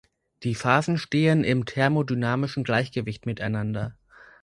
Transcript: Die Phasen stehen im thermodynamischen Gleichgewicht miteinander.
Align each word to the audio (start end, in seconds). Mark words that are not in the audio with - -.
Die 0.41 0.55
Phasen 0.55 0.97
stehen 0.97 1.43
im 1.43 1.65
thermodynamischen 1.67 2.63
Gleichgewicht 2.63 3.27
miteinander. 3.27 3.95